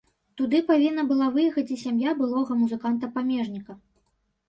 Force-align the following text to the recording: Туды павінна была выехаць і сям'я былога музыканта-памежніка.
Туды 0.39 0.61
павінна 0.69 1.03
была 1.11 1.27
выехаць 1.35 1.65
і 1.77 1.79
сям'я 1.85 2.17
былога 2.25 2.61
музыканта-памежніка. 2.65 3.83